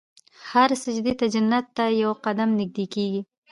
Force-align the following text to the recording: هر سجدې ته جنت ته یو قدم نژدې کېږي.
هر 0.51 0.69
سجدې 0.83 1.13
ته 1.19 1.25
جنت 1.33 1.65
ته 1.77 1.85
یو 2.01 2.11
قدم 2.25 2.49
نژدې 2.59 2.85
کېږي. 2.93 3.21